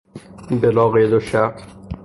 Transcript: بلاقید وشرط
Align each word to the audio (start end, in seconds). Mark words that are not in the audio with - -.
بلاقید 0.51 1.13
وشرط 1.13 1.61